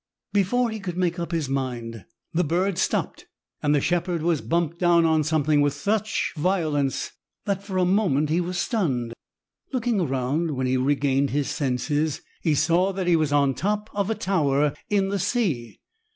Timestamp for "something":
5.23-5.61